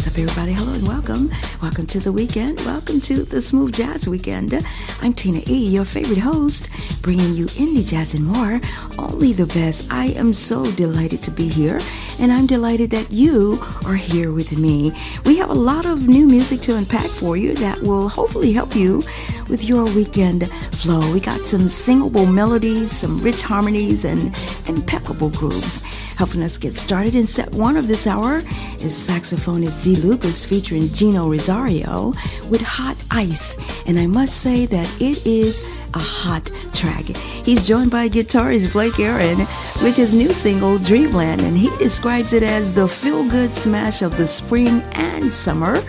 What's 0.00 0.08
up, 0.08 0.18
everybody? 0.18 0.54
Hello 0.54 0.72
and 0.72 0.88
welcome. 0.88 1.30
Welcome 1.60 1.86
to 1.88 2.00
the 2.00 2.10
weekend. 2.10 2.58
Welcome 2.60 3.02
to 3.02 3.22
the 3.22 3.38
Smooth 3.38 3.74
Jazz 3.74 4.08
Weekend. 4.08 4.54
I'm 5.02 5.12
Tina 5.12 5.42
E., 5.46 5.68
your 5.68 5.84
favorite 5.84 6.16
host, 6.16 6.70
bringing 7.02 7.34
you 7.34 7.44
indie 7.60 7.86
jazz 7.86 8.14
and 8.14 8.24
more. 8.24 8.62
Only 8.98 9.34
the 9.34 9.44
best. 9.44 9.92
I 9.92 10.06
am 10.16 10.32
so 10.32 10.64
delighted 10.72 11.22
to 11.24 11.30
be 11.30 11.48
here, 11.48 11.80
and 12.18 12.32
I'm 12.32 12.46
delighted 12.46 12.90
that 12.92 13.10
you 13.10 13.58
are 13.84 13.94
here 13.94 14.32
with 14.32 14.58
me. 14.58 14.94
We 15.26 15.36
have 15.36 15.50
a 15.50 15.54
lot 15.54 15.84
of 15.84 16.08
new 16.08 16.26
music 16.26 16.62
to 16.62 16.78
unpack 16.78 17.04
for 17.04 17.36
you 17.36 17.54
that 17.56 17.82
will 17.82 18.08
hopefully 18.08 18.52
help 18.52 18.74
you 18.74 19.02
with 19.50 19.64
your 19.64 19.84
weekend 19.84 20.48
flow. 20.72 21.12
We 21.12 21.20
got 21.20 21.40
some 21.40 21.68
singable 21.68 22.26
melodies, 22.26 22.92
some 22.92 23.20
rich 23.20 23.42
harmonies, 23.42 24.04
and 24.04 24.34
impeccable 24.68 25.30
grooves. 25.30 25.80
Helping 26.16 26.42
us 26.42 26.56
get 26.56 26.74
started 26.74 27.14
in 27.14 27.26
set 27.26 27.50
one 27.52 27.76
of 27.76 27.88
this 27.88 28.06
hour 28.06 28.36
is 28.80 28.92
saxophonist 28.94 29.84
D. 29.84 29.96
Lucas 29.96 30.44
featuring 30.44 30.88
Gino 30.92 31.28
Rosario 31.28 32.12
with 32.48 32.62
Hot 32.62 33.02
Ice. 33.10 33.58
And 33.86 33.98
I 33.98 34.06
must 34.06 34.40
say 34.40 34.66
that 34.66 34.86
it 35.00 35.26
is 35.26 35.66
a 35.94 35.98
hot 35.98 36.50
track. 36.72 37.04
He's 37.44 37.66
joined 37.66 37.90
by 37.90 38.08
guitarist 38.08 38.72
Blake 38.72 38.98
Aaron 38.98 39.38
with 39.82 39.96
his 39.96 40.14
new 40.14 40.32
single 40.32 40.78
Dreamland, 40.78 41.40
and 41.42 41.56
he 41.56 41.68
describes 41.78 42.32
it 42.32 42.42
as 42.42 42.74
the 42.74 42.86
feel 42.86 43.28
good 43.28 43.54
smash 43.54 44.02
of 44.02 44.16
the 44.16 44.26
spring 44.26 44.82
and 44.92 45.32
summer 45.32 45.82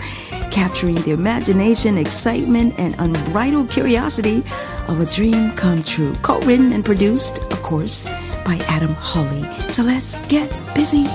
capturing 0.52 0.96
the 0.96 1.12
imagination, 1.12 1.96
excitement, 1.96 2.74
and 2.78 2.94
unbridled 2.98 3.70
curiosity 3.70 4.42
of 4.86 5.00
a 5.00 5.06
dream 5.06 5.50
come 5.52 5.82
true. 5.82 6.14
Co 6.22 6.40
written 6.40 6.72
and 6.72 6.84
produced, 6.84 7.38
of 7.38 7.62
course, 7.62 8.04
by 8.44 8.60
Adam 8.68 8.94
Hawley. 8.98 9.42
So 9.70 9.82
let's 9.82 10.14
get 10.26 10.50
busy. 10.74 11.06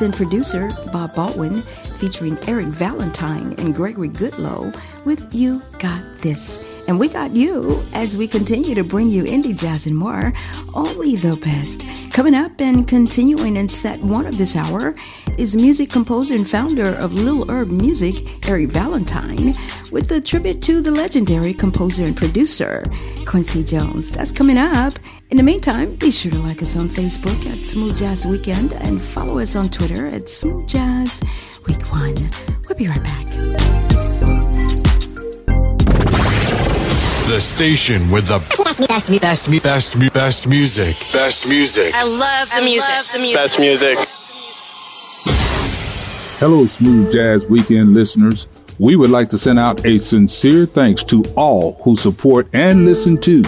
And 0.00 0.14
producer 0.14 0.70
Bob 0.90 1.14
Baldwin, 1.14 1.60
featuring 1.60 2.38
Eric 2.48 2.68
Valentine 2.68 3.52
and 3.58 3.74
Gregory 3.74 4.08
Goodloe 4.08 4.74
with 5.04 5.34
You 5.34 5.60
Got 5.78 6.14
This. 6.14 6.84
And 6.88 6.98
we 6.98 7.08
got 7.08 7.36
you 7.36 7.78
as 7.92 8.16
we 8.16 8.26
continue 8.26 8.74
to 8.74 8.84
bring 8.84 9.08
you 9.08 9.24
indie 9.24 9.56
jazz 9.56 9.86
and 9.86 9.96
more, 9.96 10.32
only 10.74 11.16
the 11.16 11.36
best. 11.36 11.84
Coming 12.12 12.34
up 12.34 12.60
and 12.60 12.88
continuing 12.88 13.56
in 13.56 13.68
set 13.68 14.00
one 14.02 14.26
of 14.26 14.38
this 14.38 14.56
hour 14.56 14.94
is 15.36 15.54
music 15.54 15.90
composer 15.90 16.34
and 16.34 16.48
founder 16.48 16.96
of 16.96 17.12
Little 17.12 17.48
Herb 17.50 17.70
Music, 17.70 18.48
Eric 18.48 18.70
Valentine, 18.70 19.54
with 19.90 20.10
a 20.10 20.20
tribute 20.20 20.62
to 20.62 20.80
the 20.80 20.90
legendary 20.90 21.52
composer 21.52 22.04
and 22.04 22.16
producer, 22.16 22.82
Quincy 23.26 23.62
Jones. 23.62 24.10
That's 24.10 24.32
coming 24.32 24.58
up. 24.58 24.94
In 25.32 25.38
the 25.38 25.42
meantime, 25.42 25.94
be 25.94 26.10
sure 26.10 26.30
to 26.30 26.38
like 26.40 26.60
us 26.60 26.76
on 26.76 26.88
Facebook 26.88 27.46
at 27.50 27.56
Smooth 27.60 27.96
Jazz 27.96 28.26
Weekend 28.26 28.74
and 28.74 29.00
follow 29.00 29.38
us 29.38 29.56
on 29.56 29.70
Twitter 29.70 30.06
at 30.08 30.28
Smooth 30.28 30.68
Jazz 30.68 31.22
Week 31.66 31.80
One. 31.90 32.14
We'll 32.68 32.76
be 32.76 32.86
right 32.86 33.02
back. 33.02 33.24
The 37.28 37.40
station 37.40 38.10
with 38.10 38.28
the 38.28 38.40
best, 38.62 38.86
best, 38.86 39.20
best, 39.22 39.62
best, 39.62 40.12
best 40.12 40.46
music. 40.46 40.94
Best 41.14 41.48
music. 41.48 41.94
I 41.94 42.04
love 42.04 42.50
the 42.54 42.60
music. 42.62 42.90
Love 42.90 43.12
the 43.14 43.18
music. 43.18 43.34
Best 43.34 43.58
music. 43.58 43.98
Hello, 46.40 46.66
Smooth 46.66 47.10
Jazz 47.10 47.46
Weekend 47.46 47.94
listeners. 47.94 48.48
We 48.78 48.96
would 48.96 49.08
like 49.08 49.30
to 49.30 49.38
send 49.38 49.58
out 49.58 49.86
a 49.86 49.96
sincere 49.96 50.66
thanks 50.66 51.02
to 51.04 51.24
all 51.36 51.80
who 51.84 51.96
support 51.96 52.48
and 52.52 52.84
listen 52.84 53.18
to 53.22 53.42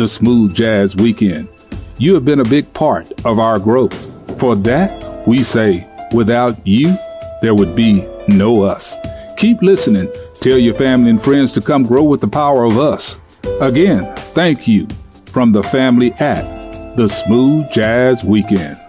the 0.00 0.08
Smooth 0.08 0.54
Jazz 0.54 0.96
Weekend. 0.96 1.46
You 1.98 2.14
have 2.14 2.24
been 2.24 2.40
a 2.40 2.44
big 2.44 2.72
part 2.72 3.12
of 3.26 3.38
our 3.38 3.58
growth. 3.58 4.40
For 4.40 4.56
that, 4.56 5.28
we 5.28 5.42
say, 5.42 5.86
without 6.14 6.66
you, 6.66 6.96
there 7.42 7.54
would 7.54 7.76
be 7.76 8.08
no 8.26 8.62
us. 8.62 8.96
Keep 9.36 9.60
listening. 9.60 10.10
Tell 10.40 10.56
your 10.56 10.72
family 10.72 11.10
and 11.10 11.22
friends 11.22 11.52
to 11.52 11.60
come 11.60 11.82
grow 11.82 12.02
with 12.02 12.22
the 12.22 12.28
power 12.28 12.64
of 12.64 12.78
us. 12.78 13.20
Again, 13.60 14.10
thank 14.32 14.66
you 14.66 14.88
from 15.26 15.52
the 15.52 15.62
family 15.64 16.12
at 16.14 16.96
the 16.96 17.06
Smooth 17.06 17.70
Jazz 17.70 18.24
Weekend. 18.24 18.79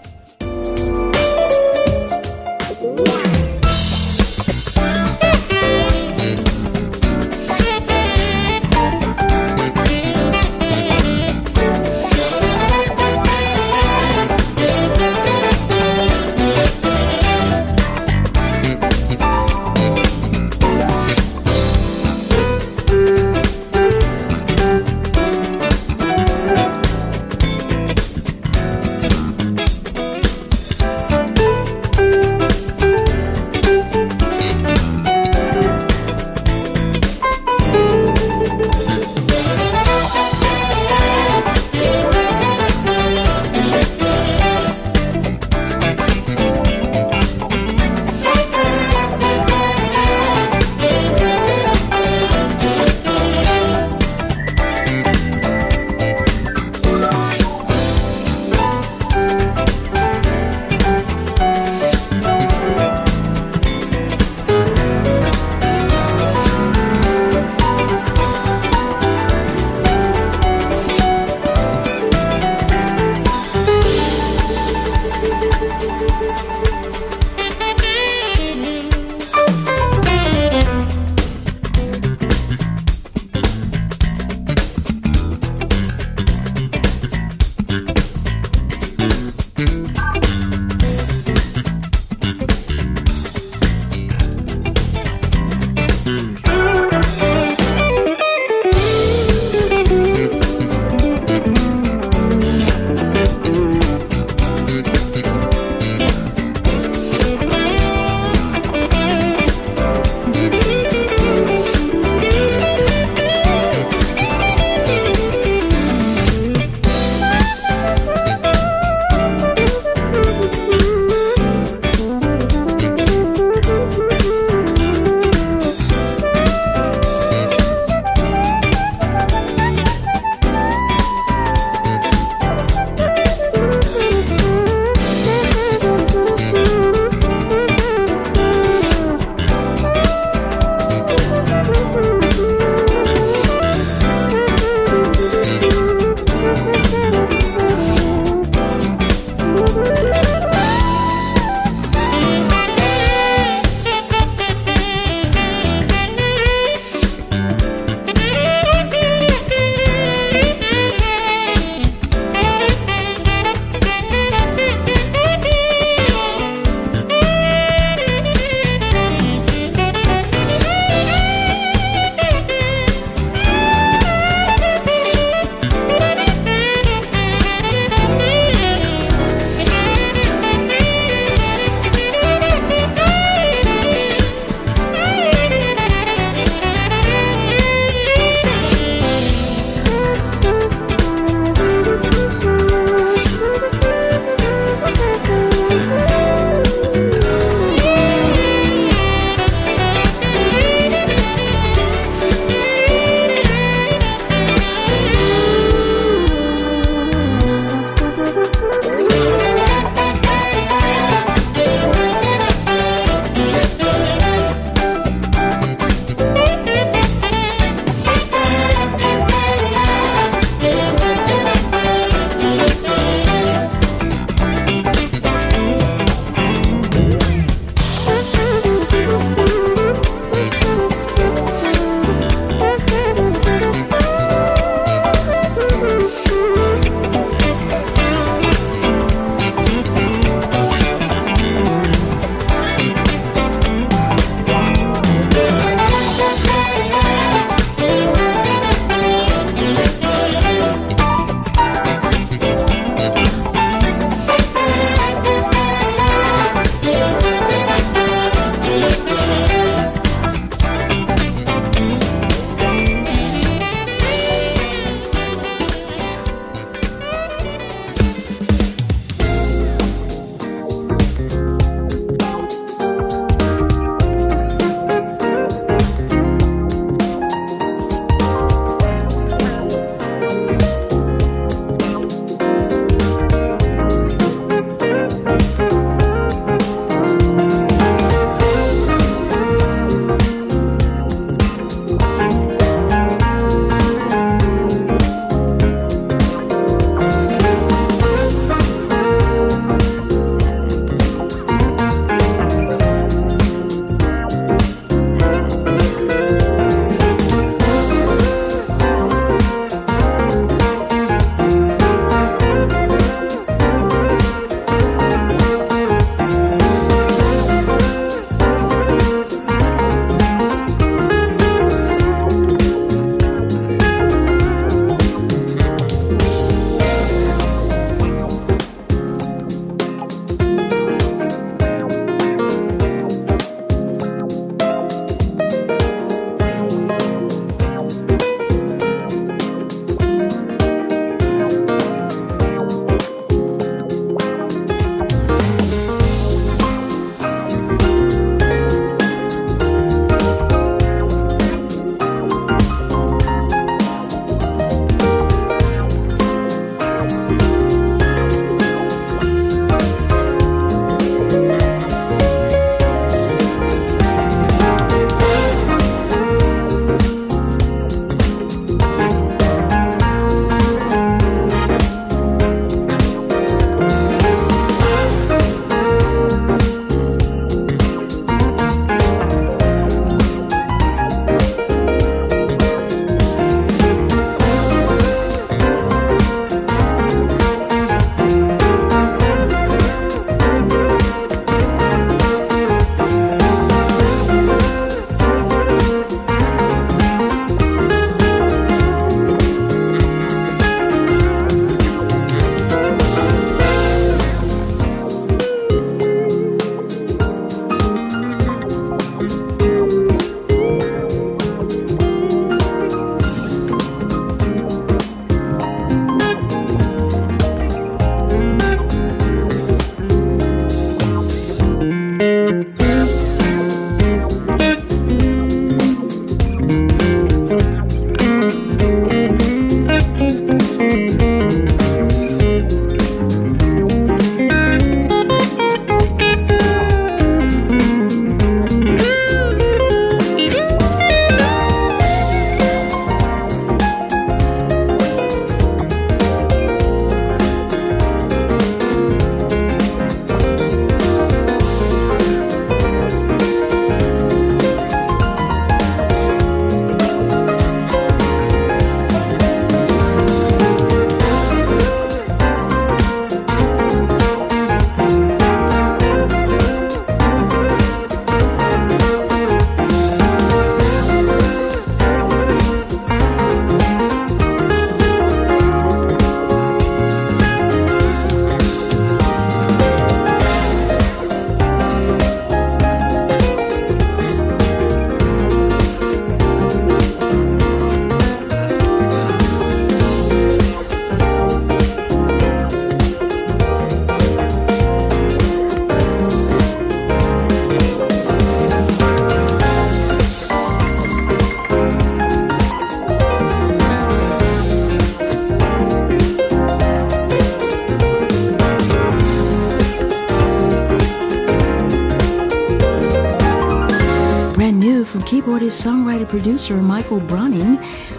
Keyboardist, 515.19 515.81
songwriter, 515.81 516.25
producer 516.25 516.77
Michael 516.77 517.19
Broening 517.19 517.77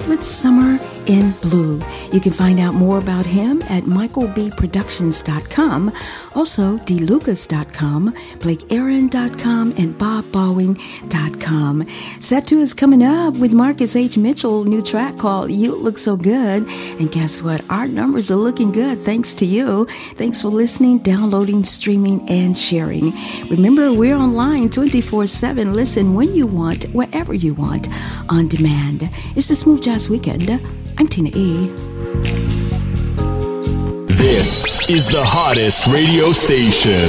with 0.09 0.22
Summer 0.22 0.78
in 1.06 1.32
Blue. 1.42 1.80
You 2.12 2.20
can 2.20 2.32
find 2.32 2.58
out 2.60 2.74
more 2.74 2.98
about 2.98 3.26
him 3.26 3.62
at 3.62 3.84
michaelbproductions.com, 3.84 5.92
also 6.34 6.78
dlucas.com, 6.78 8.12
blakeaaron.com, 8.38 9.74
and 9.76 9.98
bobbowing.com. 9.98 11.86
Set 12.20 12.46
2 12.46 12.60
is 12.60 12.74
coming 12.74 13.02
up 13.02 13.34
with 13.34 13.52
Marcus 13.52 13.96
H. 13.96 14.16
Mitchell, 14.18 14.64
new 14.64 14.82
track 14.82 15.18
called 15.18 15.50
You 15.50 15.74
Look 15.74 15.98
So 15.98 16.16
Good. 16.16 16.68
And 16.68 17.10
guess 17.10 17.42
what? 17.42 17.68
Our 17.70 17.88
numbers 17.88 18.30
are 18.30 18.36
looking 18.36 18.70
good 18.72 18.98
thanks 18.98 19.34
to 19.34 19.46
you. 19.46 19.86
Thanks 20.14 20.42
for 20.42 20.48
listening, 20.48 20.98
downloading, 20.98 21.64
streaming, 21.64 22.28
and 22.28 22.56
sharing. 22.56 23.12
Remember, 23.48 23.92
we're 23.92 24.16
online 24.16 24.70
24 24.70 25.26
7. 25.26 25.74
Listen 25.74 26.14
when 26.14 26.32
you 26.32 26.46
want, 26.46 26.84
wherever 26.92 27.34
you 27.34 27.54
want, 27.54 27.88
on 28.28 28.48
demand. 28.48 29.08
It's 29.36 29.48
the 29.48 29.54
Smooth 29.54 29.82
Jazz 29.82 30.08
Weekend. 30.08 30.50
I'm 30.98 31.07
Tina 31.07 31.31
E. 31.35 31.68
This 34.09 34.90
is 34.90 35.09
the 35.09 35.22
hottest 35.22 35.87
radio 35.87 36.33
station. 36.33 37.09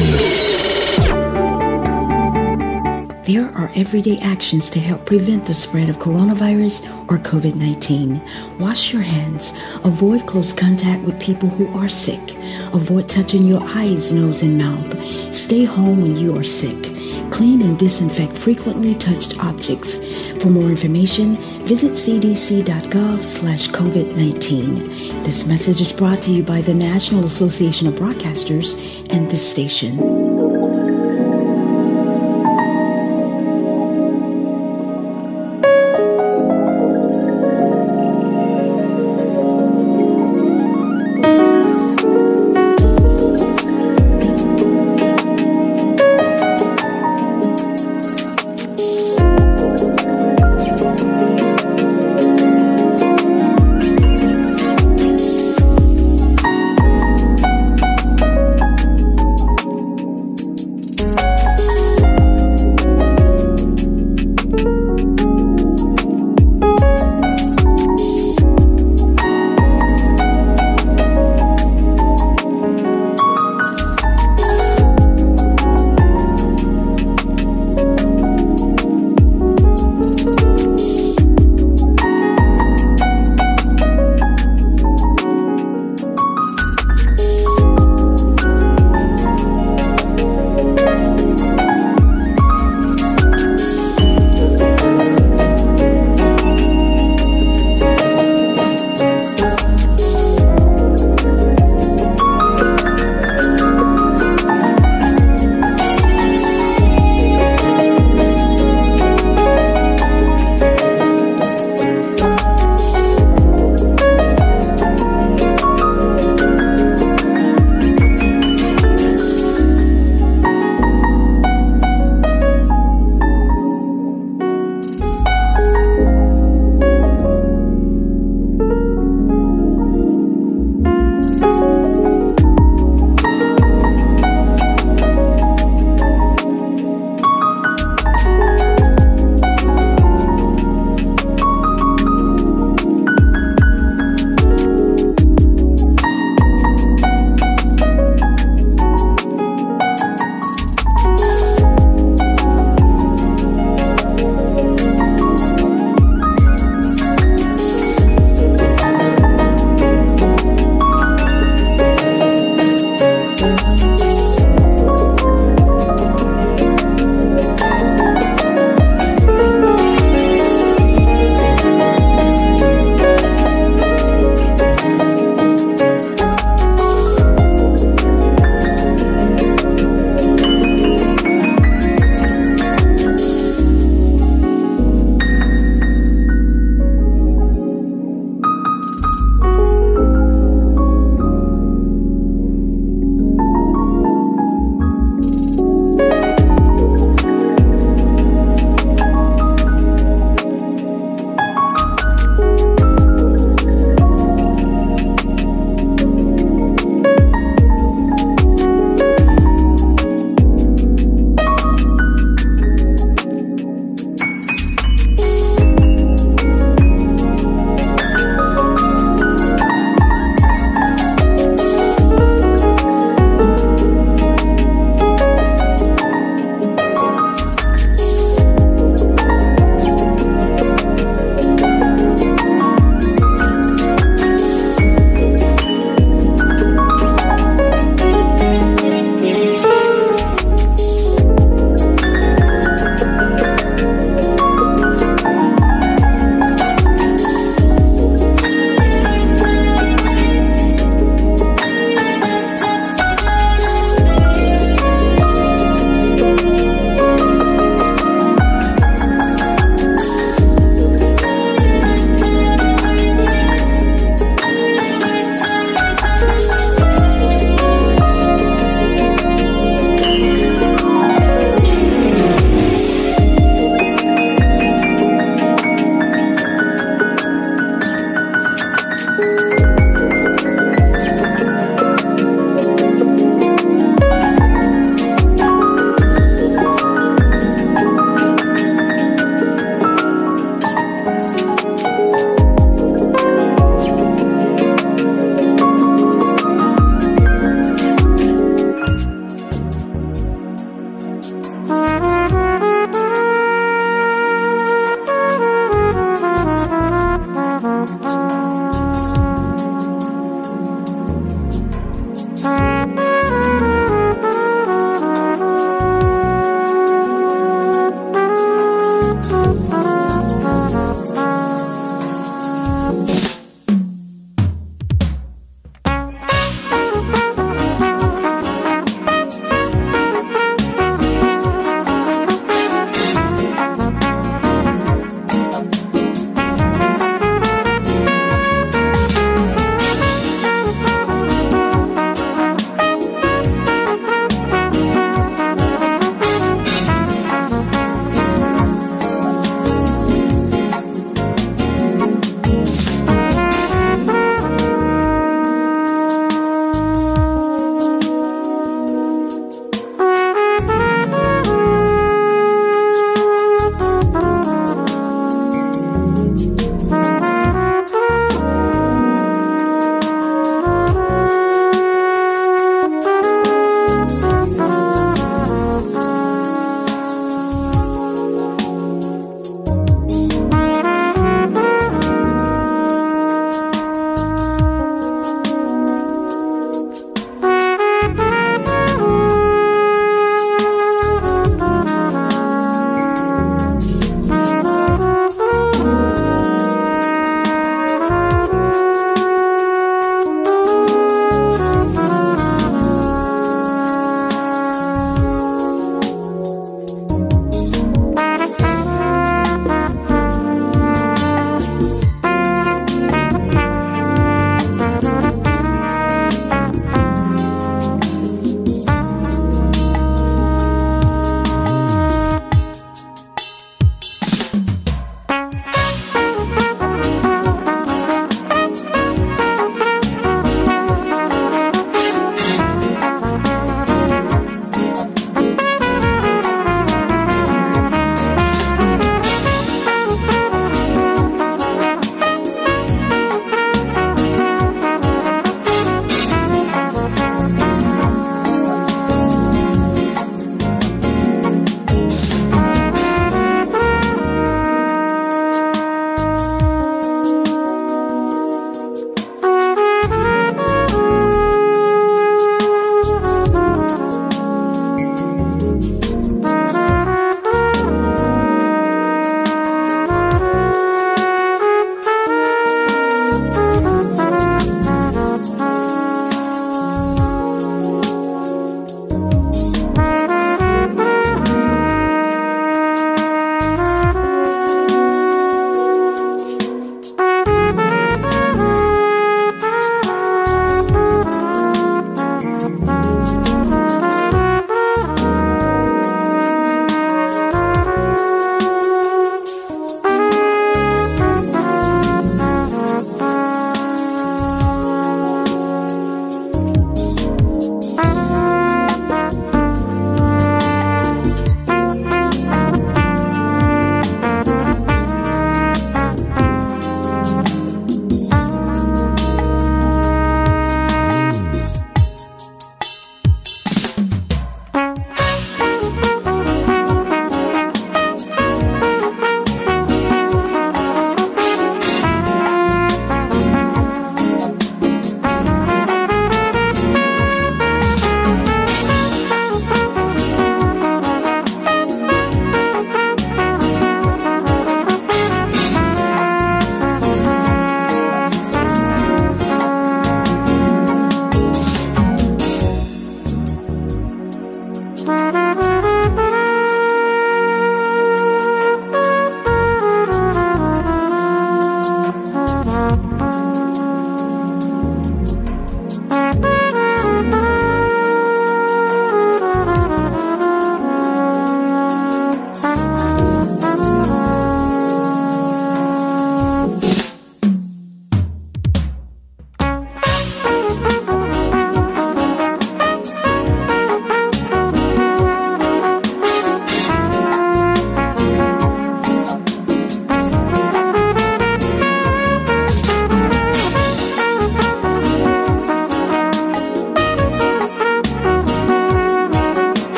There 3.25 3.49
are 3.55 3.71
everyday 3.75 4.19
actions 4.19 4.69
to 4.71 4.79
help 4.79 5.05
prevent 5.05 5.45
the 5.45 5.53
spread 5.53 5.89
of 5.89 5.97
coronavirus 5.97 6.89
or 7.09 7.17
COVID 7.17 7.55
19. 7.55 8.21
Wash 8.59 8.93
your 8.93 9.01
hands. 9.01 9.53
Avoid 9.83 10.27
close 10.27 10.53
contact 10.53 11.01
with 11.03 11.19
people 11.19 11.49
who 11.49 11.67
are 11.77 11.89
sick. 11.89 12.35
Avoid 12.73 13.09
touching 13.09 13.45
your 13.45 13.61
eyes, 13.63 14.11
nose, 14.11 14.43
and 14.43 14.57
mouth. 14.57 15.33
Stay 15.33 15.65
home 15.65 16.01
when 16.01 16.15
you 16.15 16.37
are 16.37 16.43
sick. 16.43 16.92
Clean 17.33 17.63
and 17.63 17.79
disinfect 17.79 18.37
frequently 18.37 18.93
touched 18.93 19.43
objects. 19.43 19.97
For 20.39 20.51
more 20.51 20.69
information, 20.69 21.35
visit 21.65 21.93
cdc.gov 21.93 23.23
slash 23.23 23.69
COVID-19. 23.69 25.23
This 25.23 25.47
message 25.47 25.81
is 25.81 25.91
brought 25.91 26.21
to 26.21 26.31
you 26.31 26.43
by 26.43 26.61
the 26.61 26.75
National 26.75 27.23
Association 27.23 27.87
of 27.87 27.95
Broadcasters 27.95 28.77
and 29.11 29.31
this 29.31 29.49
station. 29.49 30.22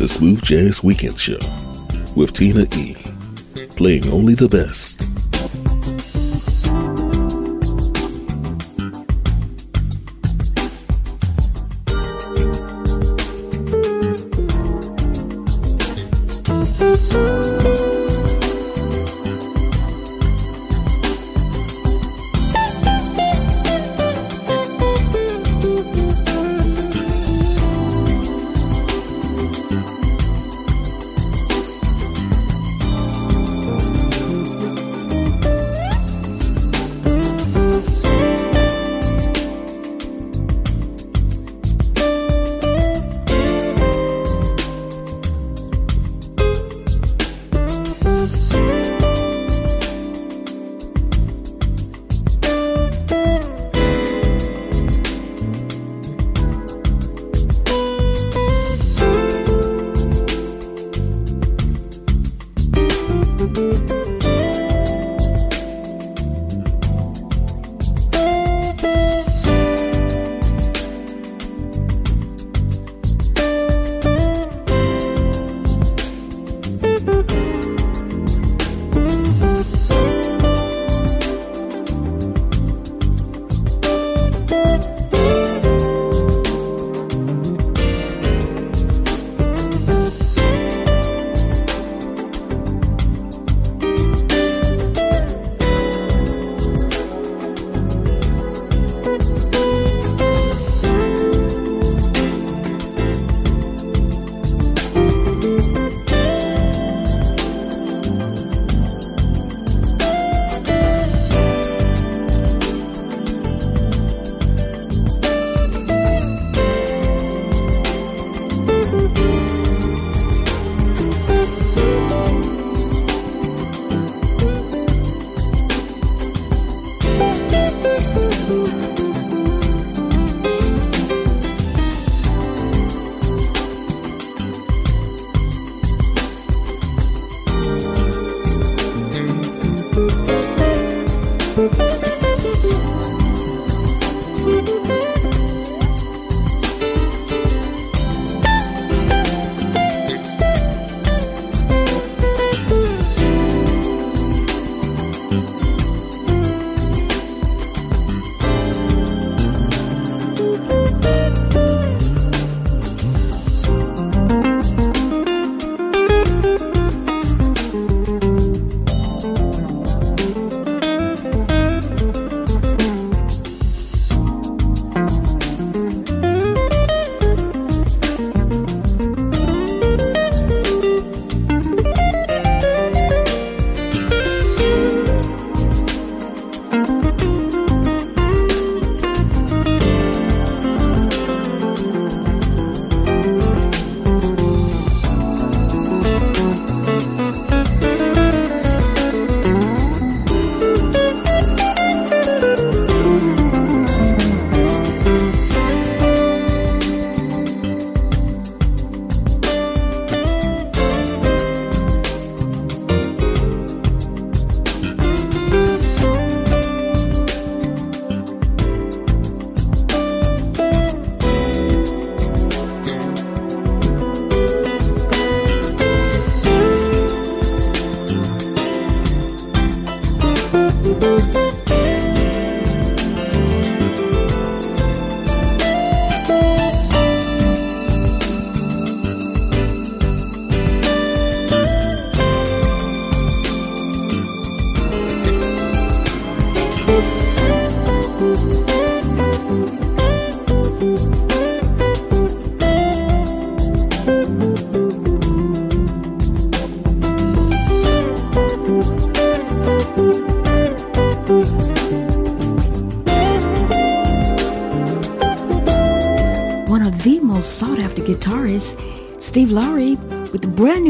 The 0.00 0.08
Smooth 0.08 0.42
Jazz 0.42 0.82
Weekend 0.82 1.20
Show 1.20 1.36
with 2.16 2.32
Tina 2.32 2.62
E. 2.74 2.96
Playing 3.76 4.08
only 4.08 4.32
the 4.32 4.48
best. 4.48 4.99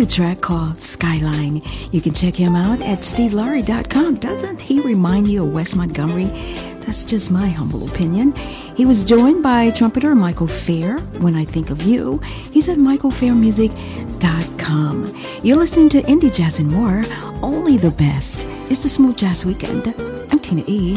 New 0.01 0.07
track 0.07 0.41
called 0.41 0.79
Skyline. 0.79 1.61
You 1.93 2.01
can 2.01 2.15
check 2.15 2.35
him 2.35 2.57
out 2.57 2.81
at 2.81 3.01
stevelaury.com. 3.01 4.15
Doesn't 4.15 4.59
he 4.59 4.81
remind 4.81 5.29
you 5.29 5.43
of 5.43 5.53
Wes 5.53 5.75
Montgomery? 5.75 6.25
That's 6.81 7.05
just 7.05 7.31
my 7.31 7.49
humble 7.49 7.87
opinion. 7.87 8.35
He 8.75 8.87
was 8.87 9.05
joined 9.05 9.43
by 9.43 9.69
trumpeter 9.69 10.15
Michael 10.15 10.47
Fair. 10.47 10.97
When 11.21 11.35
I 11.35 11.45
think 11.45 11.69
of 11.69 11.83
you, 11.83 12.19
he's 12.51 12.71
at 12.71 12.79
michaelfairmusic.com. 12.79 15.23
You're 15.43 15.59
listening 15.59 15.91
to 15.91 16.01
Indie 16.05 16.35
Jazz 16.35 16.61
and 16.61 16.71
More, 16.71 17.03
only 17.43 17.77
the 17.77 17.91
best. 17.91 18.47
It's 18.71 18.83
the 18.83 18.89
Smooth 18.89 19.19
Jazz 19.19 19.45
Weekend. 19.45 19.95
I'm 20.33 20.39
Tina 20.39 20.63
E. 20.67 20.97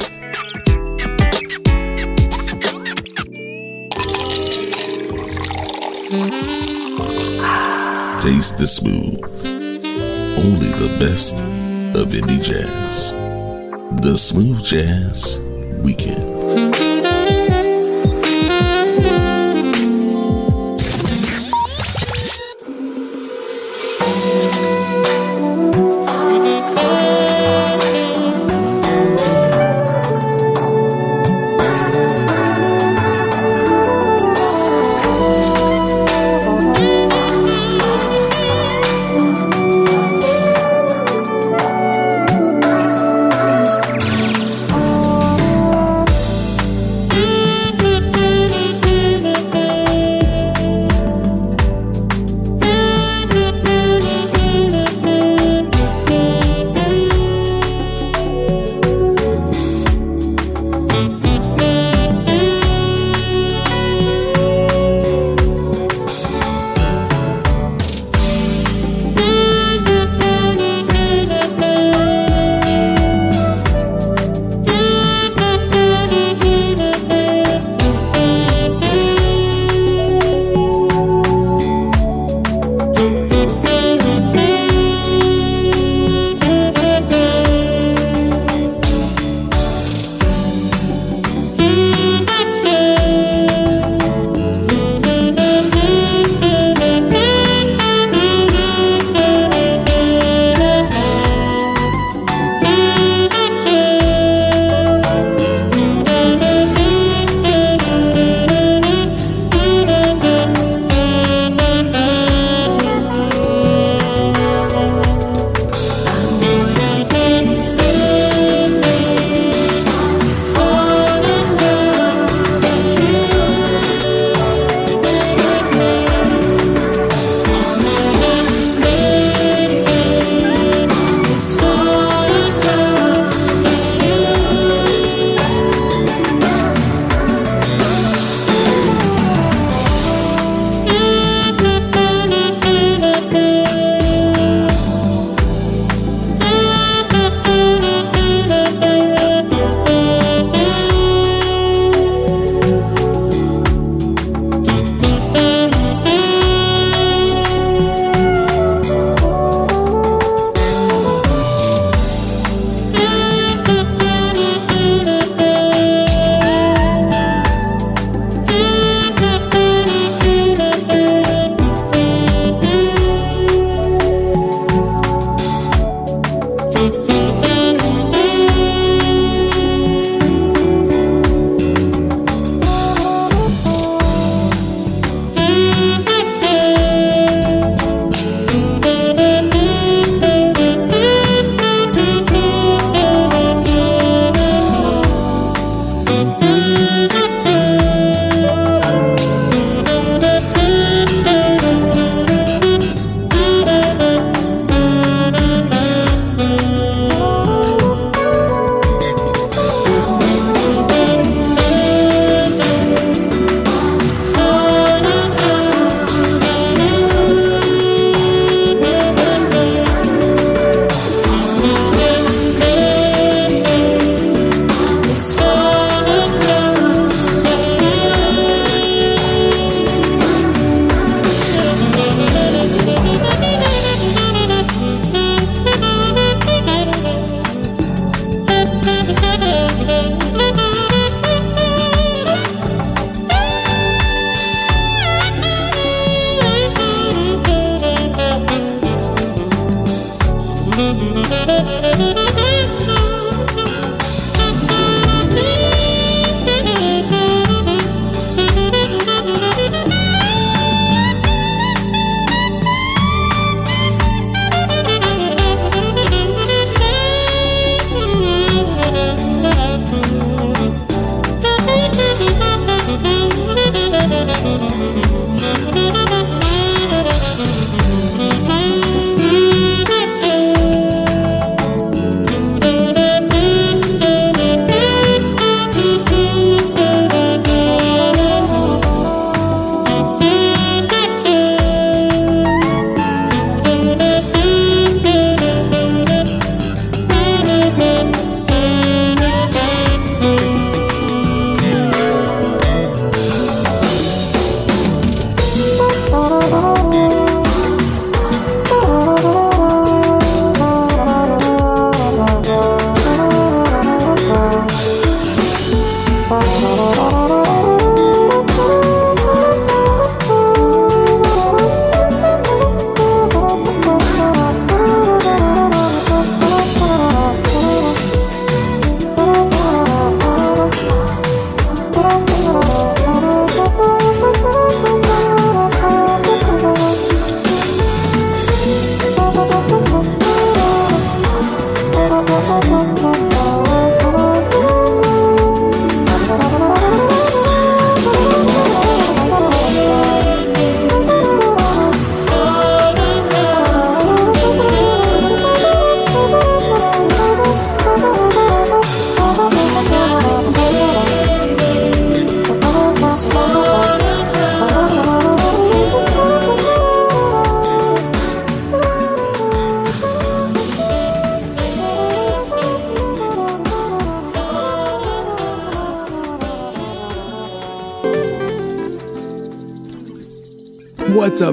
Taste 6.11 6.27
the 8.57 8.67
smooth. 8.67 9.23
Only 10.37 10.71
the 10.73 10.97
best 10.99 11.35
of 11.95 12.09
indie 12.09 12.43
jazz. 12.43 13.13
The 14.01 14.17
Smooth 14.17 14.61
Jazz 14.61 15.39
Weekend. 15.81 16.30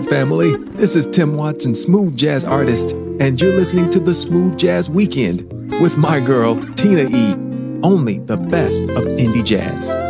Family? 0.08 0.56
This 0.56 0.96
is 0.96 1.06
Tim 1.06 1.36
Watson, 1.36 1.74
smooth 1.74 2.16
jazz 2.16 2.44
artist, 2.44 2.92
and 3.20 3.40
you're 3.40 3.54
listening 3.54 3.90
to 3.90 4.00
the 4.00 4.14
Smooth 4.14 4.56
Jazz 4.56 4.88
Weekend 4.88 5.50
with 5.82 5.98
my 5.98 6.18
girl, 6.18 6.60
Tina 6.74 7.08
E. 7.10 7.34
Only 7.82 8.18
the 8.20 8.36
best 8.36 8.82
of 8.84 9.04
indie 9.04 9.44
jazz. 9.44 10.07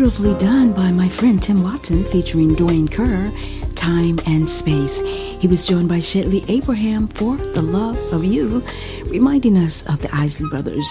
Beautifully 0.00 0.32
done 0.38 0.72
by 0.72 0.90
my 0.90 1.10
friend 1.10 1.42
Tim 1.42 1.62
Watson 1.62 2.04
featuring 2.04 2.56
Dwayne 2.56 2.90
Kerr, 2.90 3.30
Time 3.74 4.18
and 4.26 4.48
Space. 4.48 5.02
He 5.02 5.46
was 5.46 5.68
joined 5.68 5.90
by 5.90 5.98
Shedly 5.98 6.42
Abraham 6.48 7.06
for 7.06 7.36
The 7.36 7.60
Love 7.60 7.98
of 8.10 8.24
You, 8.24 8.64
reminding 9.08 9.58
us 9.58 9.86
of 9.90 10.00
the 10.00 10.08
Isley 10.10 10.48
Brothers. 10.48 10.88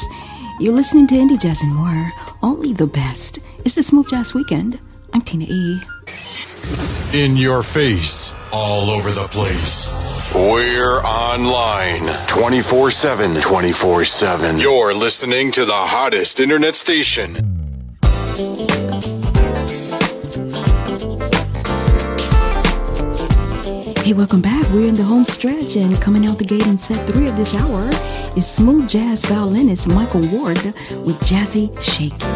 You're 0.60 0.76
listening 0.76 1.07
to 1.07 1.16
Indie 1.16 1.41
Jazz 1.41 1.64
and 1.64 1.74
more, 1.74 2.12
only 2.43 2.72
the 2.72 2.86
best. 2.86 3.39
It's 3.66 3.74
the 3.74 3.82
Smooth 3.82 4.10
Jazz 4.10 4.36
Weekend. 4.36 4.80
I'm 5.12 5.22
Tina 5.22 5.45
E. 5.49 5.82
In 7.12 7.36
your 7.36 7.64
face, 7.64 8.32
all 8.53 8.91
over 8.91 9.10
the 9.10 9.28
place. 9.30 9.89
We're 10.36 10.99
online 11.01 12.28
24 12.28 12.91
7. 12.91 13.41
24 13.41 14.03
7. 14.03 14.60
You're 14.60 14.93
listening 14.93 15.51
to 15.53 15.66
the 15.66 15.74
hottest 15.74 16.39
internet 16.39 16.76
station. 16.76 17.49
Hey, 24.10 24.16
welcome 24.16 24.41
back. 24.41 24.68
We're 24.72 24.88
in 24.88 24.95
the 24.95 25.03
home 25.03 25.24
stretch, 25.24 25.76
and 25.76 26.01
coming 26.01 26.26
out 26.26 26.39
the 26.39 26.43
gate 26.43 26.66
in 26.66 26.80
set 26.80 27.07
three 27.07 27.28
of 27.28 27.38
this 27.38 27.53
hour 27.53 27.88
is 28.36 28.47
smooth 28.47 28.89
jazz 28.89 29.24
violinist 29.26 29.88
Michael 29.88 30.22
Ward 30.32 30.57
with 31.05 31.20
Jazzy 31.20 31.70
Shake. 31.80 32.28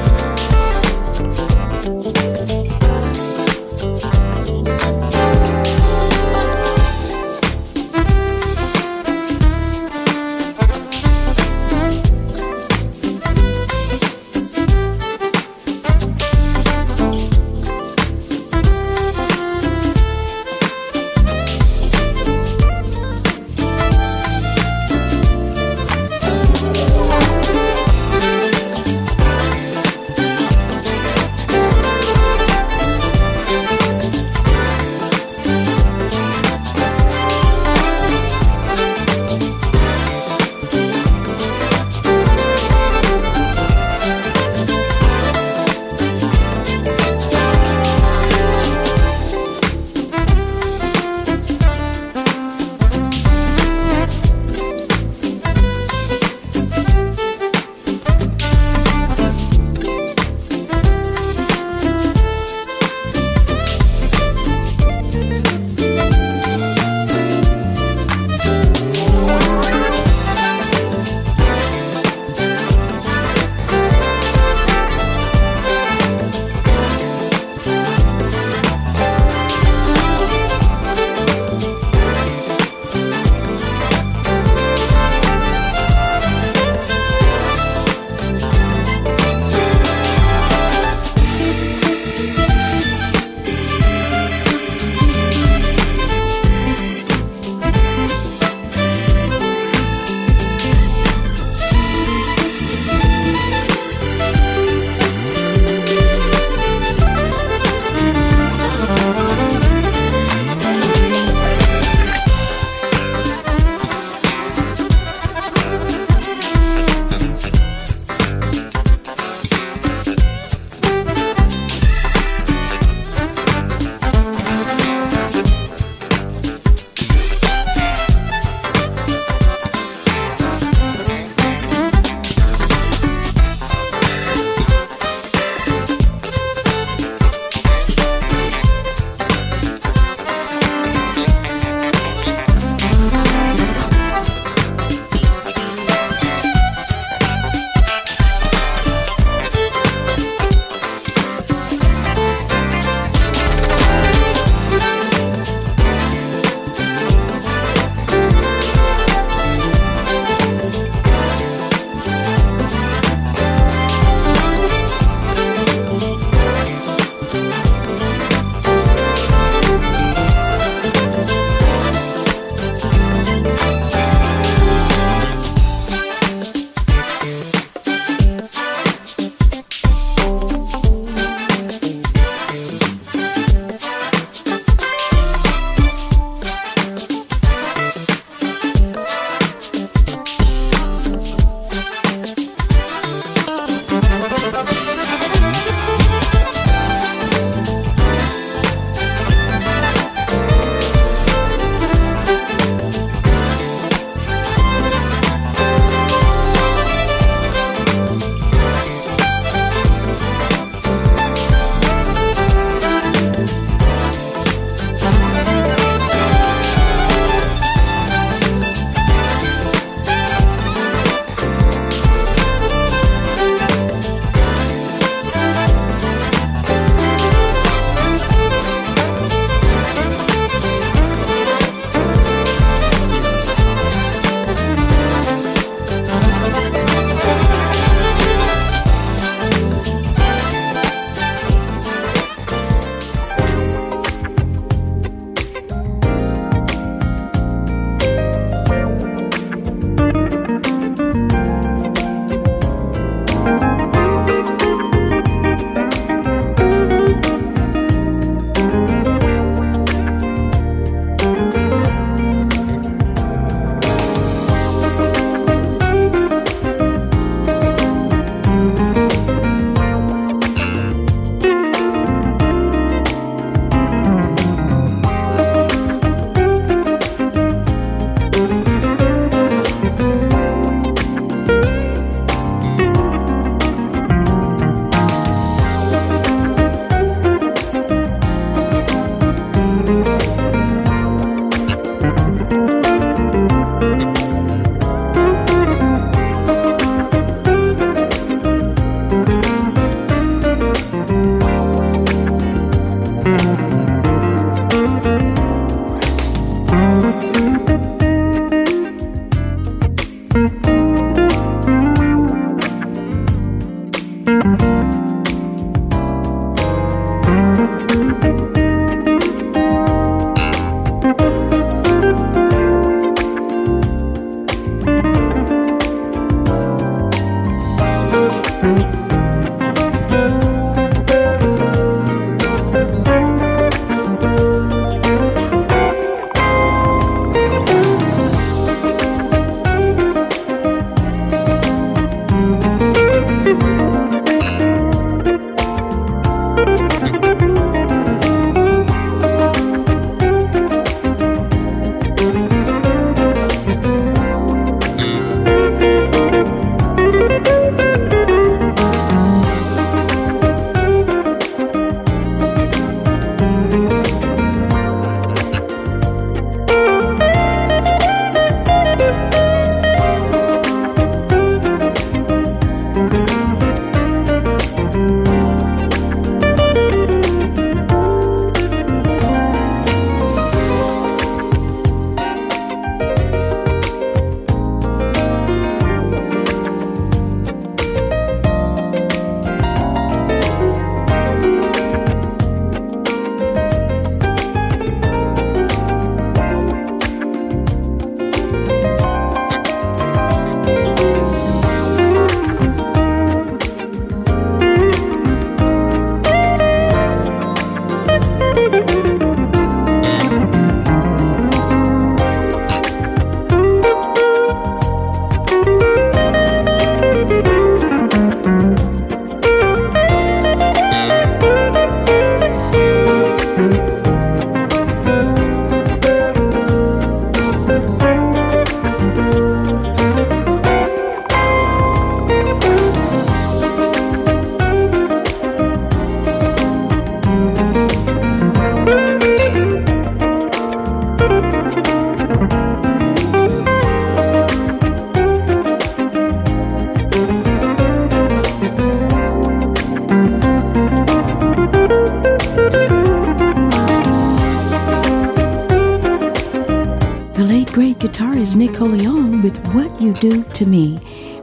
Guitarist 458.54 458.58
Nick 458.58 458.72
Colionne 458.72 459.42
with 459.42 459.74
What 459.74 460.00
You 460.00 460.14
Do 460.14 460.44
to 460.44 460.66
Me. 460.66 460.98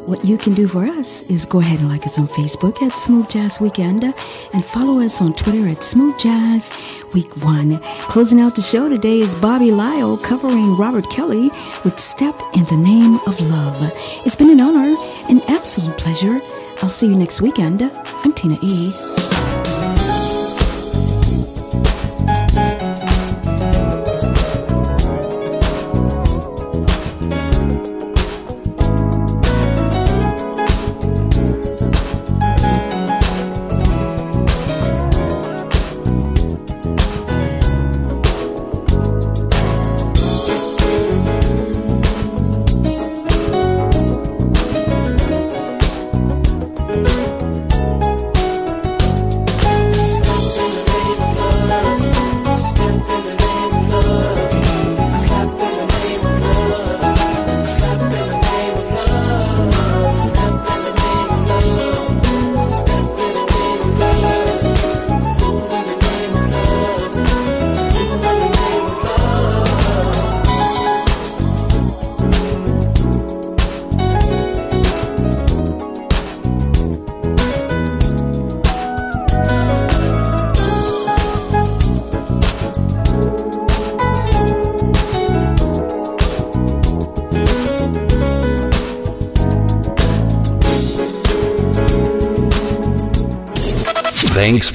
What 0.06 0.24
you 0.24 0.36
can 0.36 0.54
do 0.54 0.68
for 0.68 0.84
us 0.84 1.22
is 1.24 1.44
go 1.44 1.58
ahead 1.58 1.80
and 1.80 1.88
like 1.88 2.04
us 2.04 2.18
on 2.18 2.26
Facebook 2.26 2.82
at 2.82 2.98
Smooth 2.98 3.28
Jazz 3.28 3.60
Weekend 3.60 4.04
and 4.04 4.64
follow 4.64 5.00
us 5.00 5.20
on 5.20 5.34
Twitter 5.34 5.68
at 5.68 5.82
Smooth 5.82 6.18
Jazz 6.18 6.72
Week 7.12 7.34
1. 7.44 7.78
Closing 8.08 8.40
out 8.40 8.54
the 8.54 8.62
show 8.62 8.88
today 8.88 9.18
is 9.18 9.34
Bobby 9.34 9.72
Lyle 9.72 10.16
covering 10.18 10.76
Robert 10.76 11.08
Kelly 11.10 11.50
with 11.84 11.98
Step 11.98 12.40
in 12.54 12.64
the 12.66 12.76
Name 12.76 13.16
of 13.26 13.40
Love. 13.40 13.92
It's 14.24 14.36
been 14.36 14.50
an 14.50 14.60
honor, 14.60 14.96
an 15.28 15.40
absolute 15.48 15.96
pleasure. 15.96 16.40
I'll 16.82 16.88
see 16.88 17.08
you 17.08 17.16
next 17.16 17.40
weekend. 17.40 17.82
I'm 18.24 18.32
Tina 18.32 18.56
E. 18.62 19.29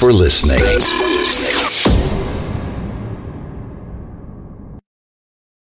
for 0.06 0.14
listening. 0.14 0.65